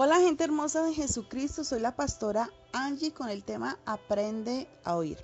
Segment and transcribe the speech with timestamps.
[0.00, 5.18] Hola gente hermosa de Jesucristo, soy la pastora Angie con el tema Aprende a oír.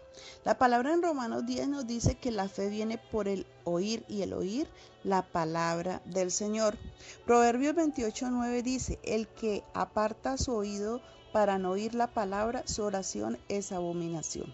[0.45, 4.23] La palabra en Romanos 10 nos dice que la fe viene por el oír y
[4.23, 4.69] el oír
[5.05, 6.77] la palabra del Señor.
[7.25, 11.01] Proverbios 28.9 dice, el que aparta su oído
[11.33, 14.53] para no oír la palabra, su oración es abominación.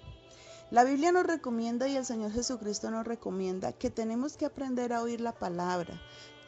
[0.70, 5.00] La Biblia nos recomienda y el Señor Jesucristo nos recomienda que tenemos que aprender a
[5.00, 5.98] oír la palabra,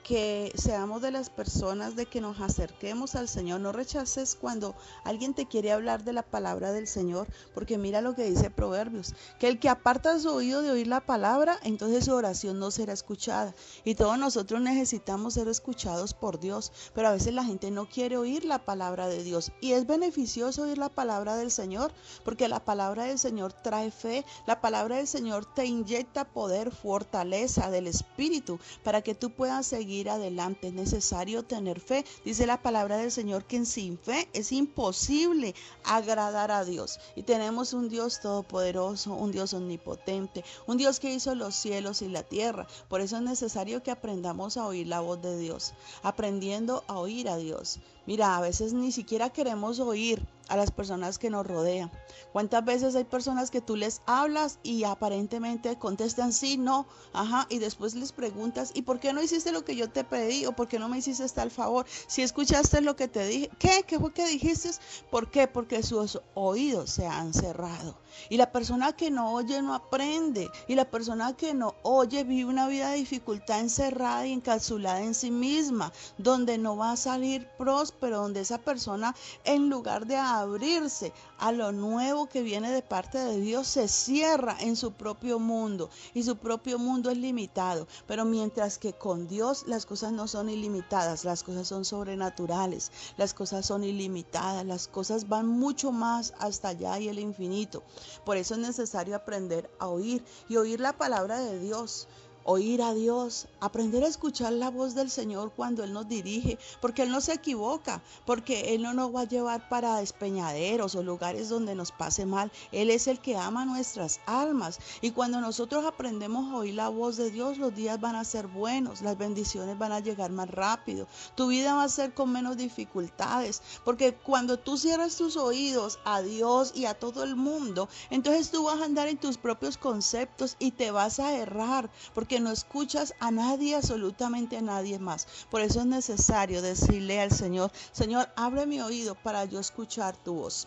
[0.02, 3.60] que seamos de las personas de que nos acerquemos al Señor.
[3.60, 8.14] No rechaces cuando alguien te quiere hablar de la palabra del Señor, porque mira lo
[8.14, 12.12] que dice Proverbios, que el que aparta su oído de oír la palabra, entonces su
[12.12, 13.54] oración no será escuchada.
[13.84, 18.16] Y todos nosotros necesitamos ser escuchados por Dios, pero a veces la gente no quiere
[18.16, 19.52] oír la palabra de Dios.
[19.60, 21.92] Y es beneficioso oír la palabra del Señor,
[22.24, 27.70] porque la palabra del Señor trae fe, la palabra del Señor te inyecta poder, fortaleza
[27.70, 30.68] del Espíritu, para que tú puedas seguir adelante.
[30.68, 32.04] Es necesario tener fe.
[32.24, 36.98] Dice la palabra del Señor que sin fe es imposible agradar a Dios.
[37.16, 42.08] Y tenemos un Dios todopoderoso, un Dios omnipotente, un Dios que hizo los cielos y
[42.08, 42.66] la tierra.
[42.88, 47.28] Por eso es necesario que aprendamos a oír la voz de Dios, aprendiendo a oír
[47.28, 47.78] a Dios.
[48.06, 51.90] Mira, a veces ni siquiera queremos oír a las personas que nos rodean.
[52.32, 57.58] ¿Cuántas veces hay personas que tú les hablas y aparentemente contestan sí, no, ajá, y
[57.58, 60.46] después les preguntas, ¿y por qué no hiciste lo que yo te pedí?
[60.46, 61.86] ¿O por qué no me hiciste tal favor?
[62.06, 63.84] Si escuchaste lo que te dije, ¿qué?
[63.86, 64.70] ¿Qué fue que dijiste?
[65.10, 65.46] ¿Por qué?
[65.46, 67.96] Porque sus oídos se han cerrado.
[68.28, 70.50] Y la persona que no oye no aprende.
[70.68, 75.14] Y la persona que no oye vive una vida de dificultad encerrada y encapsulada en
[75.14, 77.48] sí misma, donde no va a salir
[77.92, 83.18] próspero, donde esa persona en lugar de abrirse a lo nuevo que viene de parte
[83.18, 85.90] de Dios, se cierra en su propio mundo.
[86.14, 87.86] Y su propio mundo es limitado.
[88.06, 93.34] Pero mientras que con Dios las cosas no son ilimitadas, las cosas son sobrenaturales, las
[93.34, 97.82] cosas son ilimitadas, las cosas van mucho más hasta allá y el infinito.
[98.24, 102.08] Por eso es necesario aprender a oír y oír la palabra de Dios
[102.44, 107.02] oír a Dios, aprender a escuchar la voz del Señor cuando Él nos dirige, porque
[107.02, 111.48] Él no se equivoca, porque Él no nos va a llevar para despeñaderos o lugares
[111.48, 112.50] donde nos pase mal.
[112.72, 114.78] Él es el que ama nuestras almas.
[115.00, 118.46] Y cuando nosotros aprendemos a oír la voz de Dios, los días van a ser
[118.46, 122.56] buenos, las bendiciones van a llegar más rápido, tu vida va a ser con menos
[122.56, 128.50] dificultades, porque cuando tú cierras tus oídos a Dios y a todo el mundo, entonces
[128.50, 132.40] tú vas a andar en tus propios conceptos y te vas a errar, porque que
[132.40, 135.26] no escuchas a nadie, absolutamente a nadie más.
[135.50, 140.32] Por eso es necesario decirle al Señor, Señor, abre mi oído para yo escuchar tu
[140.32, 140.66] voz.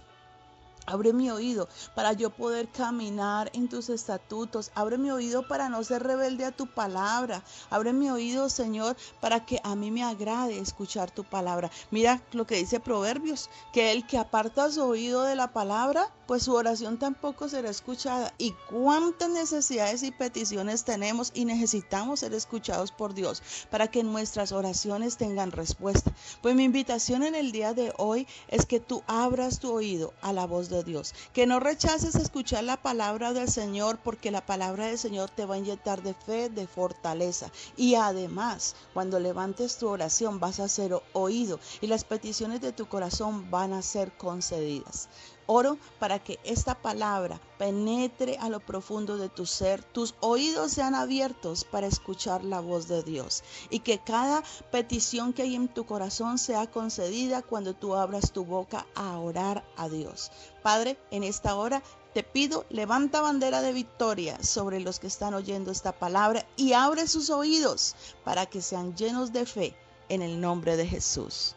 [0.86, 4.72] Abre mi oído para yo poder caminar en tus estatutos.
[4.76, 7.42] Abre mi oído para no ser rebelde a tu palabra.
[7.72, 11.72] Abre mi oído, Señor, para que a mí me agrade escuchar tu palabra.
[11.90, 16.44] Mira lo que dice Proverbios, que el que aparta su oído de la palabra, pues
[16.44, 18.34] su oración tampoco será escuchada.
[18.38, 24.52] Y cuántas necesidades y peticiones tenemos y necesitamos ser escuchados por Dios para que nuestras
[24.52, 26.12] oraciones tengan respuesta.
[26.42, 30.34] Pues mi invitación en el día de hoy es que tú abras tu oído a
[30.34, 31.14] la voz de Dios.
[31.34, 35.56] Que no rechaces escuchar la palabra del Señor porque la palabra del Señor te va
[35.56, 37.52] a inyectar de fe, de fortaleza.
[37.78, 42.88] Y además, cuando levantes tu oración vas a ser oído y las peticiones de tu
[42.88, 45.10] corazón van a ser concedidas.
[45.48, 50.96] Oro para que esta palabra penetre a lo profundo de tu ser, tus oídos sean
[50.96, 55.86] abiertos para escuchar la voz de Dios y que cada petición que hay en tu
[55.86, 60.32] corazón sea concedida cuando tú abras tu boca a orar a Dios.
[60.64, 65.70] Padre, en esta hora te pido, levanta bandera de victoria sobre los que están oyendo
[65.70, 69.76] esta palabra y abre sus oídos para que sean llenos de fe
[70.10, 71.56] en el nombre de Jesús.